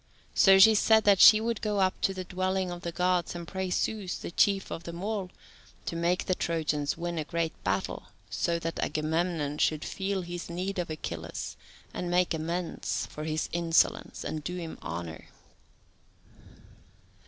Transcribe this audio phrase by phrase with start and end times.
[0.33, 3.47] So she said that she would go up to the dwelling of the Gods, and
[3.47, 5.29] pray Zeus, the chief of them all,
[5.85, 10.79] to make the Trojans win a great battle, so that Agamemnon should feel his need
[10.79, 11.55] of Achilles,
[11.93, 15.27] and make amends for his insolence, and do him honour.